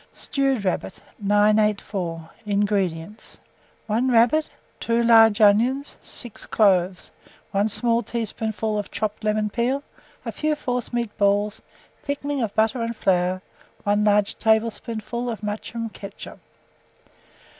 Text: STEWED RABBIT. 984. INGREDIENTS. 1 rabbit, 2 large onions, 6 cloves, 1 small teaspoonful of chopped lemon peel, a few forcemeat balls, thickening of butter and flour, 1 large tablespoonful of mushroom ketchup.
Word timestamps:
STEWED 0.13 0.65
RABBIT. 0.65 0.99
984. 1.19 2.29
INGREDIENTS. 2.47 3.37
1 3.85 4.09
rabbit, 4.09 4.49
2 4.79 5.03
large 5.03 5.39
onions, 5.39 5.95
6 6.01 6.47
cloves, 6.47 7.11
1 7.51 7.69
small 7.69 8.01
teaspoonful 8.01 8.79
of 8.79 8.89
chopped 8.89 9.23
lemon 9.23 9.47
peel, 9.51 9.83
a 10.25 10.31
few 10.31 10.55
forcemeat 10.55 11.15
balls, 11.19 11.61
thickening 12.01 12.41
of 12.41 12.55
butter 12.55 12.81
and 12.81 12.95
flour, 12.95 13.43
1 13.83 14.03
large 14.03 14.39
tablespoonful 14.39 15.29
of 15.29 15.43
mushroom 15.43 15.87
ketchup. 15.87 16.39